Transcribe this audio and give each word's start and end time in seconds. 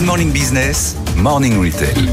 Good 0.00 0.06
Morning 0.06 0.32
Business, 0.32 0.96
Morning 1.14 1.60
Retail. 1.60 2.06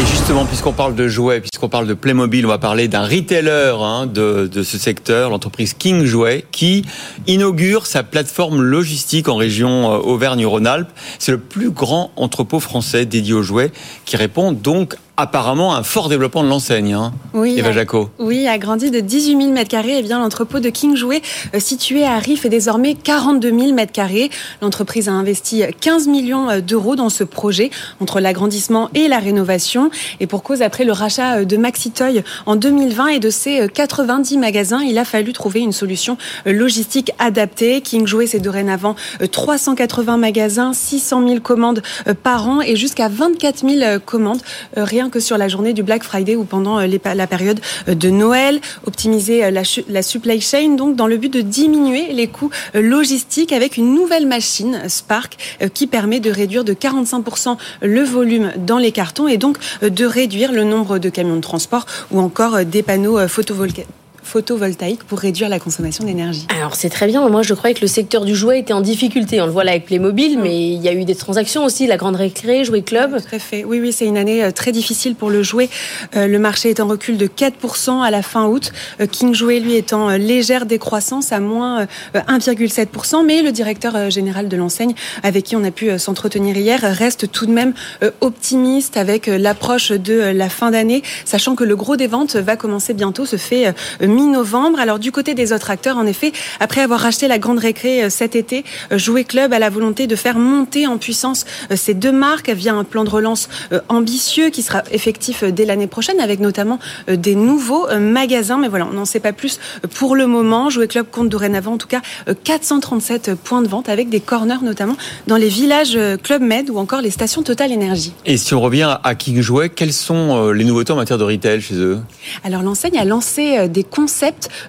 Et 0.00 0.06
justement, 0.06 0.46
puisqu'on 0.46 0.72
parle 0.72 0.94
de 0.94 1.08
jouets, 1.08 1.40
puisqu'on 1.40 1.68
parle 1.68 1.86
de 1.86 1.92
Playmobil, 1.92 2.46
on 2.46 2.48
va 2.48 2.56
parler 2.56 2.88
d'un 2.88 3.04
retailer 3.04 3.76
hein, 3.82 4.06
de, 4.06 4.46
de, 4.50 4.62
ce 4.62 4.78
secteur, 4.78 5.28
l'entreprise 5.28 5.74
King 5.74 6.06
Jouet, 6.06 6.46
qui 6.52 6.86
inaugure 7.26 7.84
sa 7.84 8.02
plateforme 8.02 8.62
logistique 8.62 9.28
en 9.28 9.36
région 9.36 9.92
euh, 9.92 9.98
Auvergne-Rhône-Alpes. 9.98 10.88
C'est 11.18 11.32
le 11.32 11.38
plus 11.38 11.70
grand 11.70 12.12
entrepôt 12.16 12.60
français 12.60 13.04
dédié 13.04 13.34
aux 13.34 13.42
jouets, 13.42 13.72
qui 14.06 14.16
répond 14.16 14.52
donc 14.52 14.96
apparemment 15.20 15.74
un 15.74 15.82
fort 15.82 16.08
développement 16.08 16.42
de 16.42 16.48
l'enseigne. 16.48 16.94
Hein. 16.94 17.12
Oui, 17.32 17.54
Eva 17.58 17.72
Jaco. 17.72 18.10
Oui, 18.18 18.46
agrandi 18.48 18.90
de 18.90 19.00
18 19.00 19.36
000 19.36 19.52
mètres 19.52 19.70
carrés. 19.70 19.98
Eh 19.98 20.02
bien, 20.02 20.18
l'entrepôt 20.18 20.58
de 20.60 20.68
King 20.68 20.96
Jouet, 20.96 21.22
euh, 21.54 21.60
situé 21.60 22.04
à 22.04 22.18
Riff, 22.18 22.44
est 22.44 22.48
désormais 22.48 22.94
42 22.94 23.50
000 23.50 23.72
mètres 23.72 23.92
carrés. 23.92 24.30
L'entreprise 24.62 25.08
a 25.08 25.12
investi 25.12 25.62
15 25.80 26.08
millions 26.08 26.50
euh, 26.50 26.60
d'euros 26.60 26.96
dans 26.96 27.08
ce 27.08 27.22
projet 27.22 27.70
entre 28.00 28.20
l'agrandissement 28.20 28.90
et 28.94 29.08
la 29.08 29.18
rénovation. 29.18 29.90
Et 30.18 30.26
pour 30.26 30.42
cause, 30.42 30.62
après 30.62 30.84
le 30.84 30.92
rachat 30.92 31.38
euh, 31.38 31.44
de 31.44 31.56
Maxitoy 31.56 32.24
en 32.46 32.56
2020 32.56 33.08
et 33.08 33.18
de 33.18 33.30
ses 33.30 33.68
90 33.68 34.38
magasins, 34.38 34.82
il 34.82 34.98
a 34.98 35.04
fallu 35.04 35.32
trouver 35.32 35.60
une 35.60 35.72
solution 35.72 36.16
logistique 36.46 37.12
adaptée. 37.18 37.80
King 37.80 38.06
Jouet, 38.06 38.26
c'est 38.26 38.40
dorénavant 38.40 38.96
380 39.30 40.16
magasins, 40.16 40.72
600 40.72 41.28
000 41.28 41.40
commandes 41.40 41.82
par 42.22 42.48
an 42.48 42.60
et 42.60 42.76
jusqu'à 42.76 43.08
24 43.08 43.68
000 43.68 43.98
commandes 44.04 44.40
rien 44.76 45.09
que 45.10 45.20
sur 45.20 45.36
la 45.36 45.48
journée 45.48 45.72
du 45.72 45.82
Black 45.82 46.02
Friday 46.02 46.36
ou 46.36 46.44
pendant 46.44 46.78
euh, 46.78 46.86
la 47.14 47.26
période 47.26 47.60
euh, 47.88 47.94
de 47.94 48.10
Noël, 48.10 48.60
optimiser 48.86 49.44
euh, 49.44 49.50
la, 49.50 50.02
supply 50.02 50.40
chain, 50.40 50.76
donc 50.76 50.96
dans 50.96 51.06
le 51.06 51.16
but 51.16 51.32
de 51.32 51.40
diminuer 51.40 52.12
les 52.12 52.26
coûts 52.26 52.50
logistiques 52.74 53.52
avec 53.52 53.76
une 53.76 53.94
nouvelle 53.94 54.26
machine 54.26 54.82
Spark 54.88 55.36
qui 55.74 55.86
permet 55.86 56.20
de 56.20 56.30
réduire 56.30 56.64
de 56.64 56.72
45% 56.72 57.56
le 57.82 58.02
volume 58.02 58.52
dans 58.56 58.78
les 58.78 58.92
cartons 58.92 59.28
et 59.28 59.36
donc 59.36 59.58
de 59.82 60.04
réduire 60.04 60.52
le 60.52 60.64
nombre 60.64 60.98
de 60.98 61.08
camions 61.08 61.36
de 61.36 61.40
transport 61.40 61.86
ou 62.10 62.20
encore 62.20 62.64
des 62.64 62.82
panneaux 62.82 63.26
photovoltaïques 63.28 63.86
photovoltaïque 64.22 65.04
pour 65.04 65.18
réduire 65.18 65.48
la 65.48 65.58
consommation 65.58 66.04
d'énergie. 66.04 66.46
Alors 66.56 66.74
c'est 66.74 66.90
très 66.90 67.06
bien. 67.06 67.28
Moi 67.28 67.42
je 67.42 67.54
croyais 67.54 67.74
que 67.74 67.80
le 67.80 67.86
secteur 67.86 68.24
du 68.24 68.34
jouet 68.34 68.60
était 68.60 68.72
en 68.72 68.80
difficulté. 68.80 69.40
On 69.40 69.46
le 69.46 69.52
voit 69.52 69.64
là 69.64 69.72
avec 69.72 69.86
Playmobil, 69.86 70.38
mm. 70.38 70.42
mais 70.42 70.68
il 70.72 70.82
y 70.82 70.88
a 70.88 70.92
eu 70.92 71.04
des 71.04 71.14
transactions 71.14 71.64
aussi. 71.64 71.86
La 71.86 71.96
Grande 71.96 72.16
Récré, 72.16 72.64
Jouet 72.64 72.82
Club. 72.82 73.16
Tout 73.16 73.36
à 73.36 73.38
fait. 73.38 73.64
Oui, 73.64 73.80
oui, 73.80 73.92
c'est 73.92 74.06
une 74.06 74.16
année 74.16 74.44
euh, 74.44 74.50
très 74.50 74.72
difficile 74.72 75.14
pour 75.14 75.30
le 75.30 75.42
jouet. 75.42 75.68
Euh, 76.16 76.26
le 76.26 76.38
marché 76.38 76.70
est 76.70 76.80
en 76.80 76.86
recul 76.86 77.16
de 77.16 77.26
4% 77.26 78.02
à 78.02 78.10
la 78.10 78.22
fin 78.22 78.46
août. 78.46 78.72
Euh, 79.00 79.06
King 79.06 79.34
Jouet, 79.34 79.60
lui, 79.60 79.74
est 79.74 79.92
en 79.92 80.10
légère 80.10 80.66
décroissance 80.66 81.32
à 81.32 81.40
moins 81.40 81.86
1,7%. 82.14 83.24
Mais 83.24 83.42
le 83.42 83.52
directeur 83.52 84.10
général 84.10 84.48
de 84.48 84.56
l'enseigne, 84.56 84.94
avec 85.22 85.44
qui 85.44 85.56
on 85.56 85.64
a 85.64 85.70
pu 85.70 85.98
s'entretenir 85.98 86.56
hier, 86.56 86.80
reste 86.82 87.30
tout 87.30 87.46
de 87.46 87.52
même 87.52 87.74
optimiste 88.20 88.96
avec 88.96 89.26
l'approche 89.26 89.92
de 89.92 90.14
la 90.14 90.48
fin 90.48 90.70
d'année, 90.70 91.02
sachant 91.24 91.54
que 91.54 91.64
le 91.64 91.76
gros 91.76 91.96
des 91.96 92.06
ventes 92.06 92.36
va 92.36 92.56
commencer 92.56 92.94
bientôt, 92.94 93.26
se 93.26 93.36
fait 93.36 93.74
mi-novembre. 94.10 94.78
Alors 94.80 94.98
du 94.98 95.12
côté 95.12 95.34
des 95.34 95.52
autres 95.52 95.70
acteurs, 95.70 95.96
en 95.96 96.06
effet, 96.06 96.32
après 96.58 96.80
avoir 96.80 97.00
racheté 97.00 97.28
la 97.28 97.38
Grande 97.38 97.58
Récré 97.58 98.04
euh, 98.04 98.10
cet 98.10 98.36
été, 98.36 98.64
euh, 98.92 98.98
Jouet 98.98 99.24
Club 99.24 99.52
a 99.52 99.58
la 99.58 99.70
volonté 99.70 100.06
de 100.06 100.16
faire 100.16 100.38
monter 100.38 100.86
en 100.86 100.98
puissance 100.98 101.46
euh, 101.70 101.76
ces 101.76 101.94
deux 101.94 102.12
marques 102.12 102.50
via 102.50 102.74
un 102.74 102.84
plan 102.84 103.04
de 103.04 103.10
relance 103.10 103.48
ambitieux 103.88 104.50
qui 104.50 104.62
sera 104.62 104.82
effectif 104.90 105.44
dès 105.44 105.64
l'année 105.64 105.86
prochaine, 105.86 106.20
avec 106.20 106.40
notamment 106.40 106.78
des 107.08 107.34
nouveaux 107.34 107.86
magasins. 107.98 108.58
Mais 108.58 108.68
voilà, 108.68 108.86
on 108.86 108.94
n'en 108.94 109.04
sait 109.04 109.20
pas 109.20 109.32
plus 109.32 109.60
pour 109.94 110.16
le 110.16 110.26
moment. 110.26 110.70
Jouet 110.70 110.88
Club 110.88 111.06
compte 111.10 111.28
dorénavant 111.28 111.74
en 111.74 111.78
tout 111.78 111.86
cas 111.86 112.00
437 112.44 113.34
points 113.34 113.62
de 113.62 113.68
vente 113.68 113.88
avec 113.88 114.08
des 114.08 114.20
corners 114.20 114.62
notamment 114.62 114.96
dans 115.26 115.36
les 115.36 115.48
villages 115.48 115.98
Club 116.22 116.42
Med 116.42 116.70
ou 116.70 116.78
encore 116.78 117.00
les 117.00 117.10
stations 117.10 117.42
Total 117.42 117.70
Énergie. 117.70 118.12
Et 118.26 118.36
si 118.36 118.54
on 118.54 118.60
revient 118.60 118.96
à 119.02 119.14
King 119.14 119.40
Jouet, 119.40 119.68
quelles 119.68 119.92
sont 119.92 120.50
les 120.50 120.64
nouveautés 120.64 120.92
en 120.92 120.96
matière 120.96 121.18
de 121.18 121.24
retail 121.24 121.60
chez 121.60 121.76
eux? 121.76 122.00
Alors 122.44 122.62
l'enseigne 122.62 122.98
a 122.98 123.04
lancé 123.04 123.68
des 123.68 123.84
concept 123.84 123.99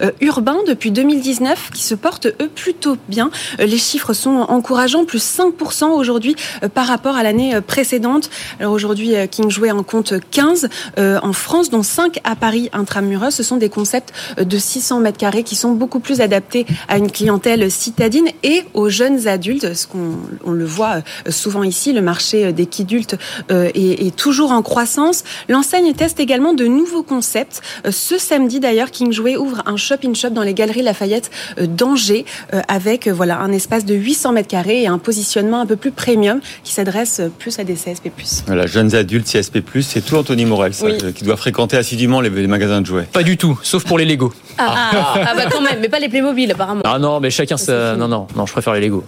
euh, 0.00 0.10
urbain 0.20 0.58
depuis 0.66 0.90
2019 0.90 1.70
qui 1.72 1.82
se 1.82 1.94
porte 1.94 2.26
eux 2.26 2.50
plutôt 2.54 2.96
bien. 3.08 3.30
Euh, 3.60 3.66
les 3.66 3.78
chiffres 3.78 4.12
sont 4.12 4.30
encourageants, 4.30 5.04
plus 5.04 5.22
5% 5.22 5.84
aujourd'hui 5.90 6.36
euh, 6.62 6.68
par 6.68 6.86
rapport 6.86 7.16
à 7.16 7.22
l'année 7.22 7.60
précédente. 7.60 8.30
Alors 8.58 8.72
aujourd'hui, 8.72 9.14
King 9.30 9.50
Jouet 9.50 9.70
en 9.70 9.82
compte 9.82 10.14
15 10.30 10.68
en 10.96 11.32
France, 11.32 11.70
dont 11.70 11.82
5 11.82 12.20
à 12.24 12.36
Paris 12.36 12.70
intramuros. 12.72 13.30
Ce 13.30 13.42
sont 13.42 13.56
des 13.56 13.68
concepts 13.68 14.12
de 14.38 14.58
600 14.58 15.00
mètres 15.00 15.18
carrés 15.18 15.42
qui 15.42 15.56
sont 15.56 15.72
beaucoup 15.72 16.00
plus 16.00 16.20
adaptés 16.20 16.66
à 16.88 16.98
une 16.98 17.10
clientèle 17.10 17.70
citadine 17.70 18.28
et 18.42 18.62
aux 18.74 18.88
jeunes 18.88 19.26
adultes. 19.26 19.74
Ce 19.74 19.86
qu'on 19.86 20.18
on 20.44 20.52
le 20.52 20.64
voit 20.64 21.02
souvent 21.28 21.62
ici, 21.62 21.92
le 21.92 22.02
marché 22.02 22.52
des 22.52 22.66
kidultes 22.66 23.16
est, 23.50 24.06
est 24.06 24.16
toujours 24.16 24.52
en 24.52 24.62
croissance. 24.62 25.24
L'enseigne 25.48 25.92
teste 25.94 26.20
également 26.20 26.52
de 26.52 26.66
nouveaux 26.66 27.02
concepts. 27.02 27.60
Ce 27.88 28.18
samedi 28.18 28.60
d'ailleurs, 28.60 28.90
King 28.90 29.12
Jouet 29.20 29.36
ouvre 29.36 29.62
un 29.66 29.76
shop-in-shop 29.76 30.30
dans 30.30 30.42
les 30.42 30.54
galeries 30.54 30.80
Lafayette 30.82 31.30
euh, 31.58 31.66
d'Angers 31.66 32.24
euh, 32.54 32.62
avec 32.68 33.06
euh, 33.06 33.12
voilà 33.12 33.38
un 33.38 33.52
espace 33.52 33.84
de 33.84 33.94
800 33.94 34.32
mètres 34.32 34.48
carrés 34.48 34.82
et 34.82 34.86
un 34.86 34.96
positionnement 34.96 35.60
un 35.60 35.66
peu 35.66 35.76
plus 35.76 35.90
premium 35.90 36.40
qui 36.64 36.72
s'adresse 36.72 37.20
plus 37.38 37.58
à 37.58 37.64
des 37.64 37.74
CSP+. 37.74 38.10
Voilà, 38.46 38.66
jeunes 38.66 38.94
adultes 38.94 39.26
CSP+, 39.26 39.62
c'est 39.82 40.00
tout 40.00 40.16
Anthony 40.16 40.46
Morel 40.46 40.72
qui 41.14 41.24
doit 41.24 41.36
fréquenter 41.36 41.76
assidûment 41.76 42.22
les, 42.22 42.30
magasins 42.30 42.80
de 42.80 42.86
jouets. 42.86 43.08
Pas 43.12 43.22
du 43.22 43.36
tout, 43.36 43.58
sauf 43.62 43.84
pour 43.84 43.98
les 43.98 44.06
Lego. 44.06 44.32
Ah, 44.56 44.90
ah. 44.92 45.14
ah 45.16 45.34
bah 45.34 45.42
quand 45.50 45.60
même, 45.60 45.80
mais 45.80 45.90
pas 45.90 45.98
les 45.98 46.08
Playmobil 46.08 46.50
apparemment. 46.50 46.82
Ah 46.84 46.98
non, 46.98 47.20
mais 47.20 47.30
chacun 47.30 47.58
ça... 47.58 47.96
Non, 47.96 48.08
non, 48.08 48.26
non, 48.34 48.46
je 48.46 48.52
préfère 48.52 48.72
les 48.72 48.80
Lego. 48.80 49.04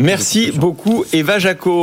Merci 0.00 0.52
beaucoup 0.52 1.04
Eva 1.12 1.40
Jaco. 1.40 1.76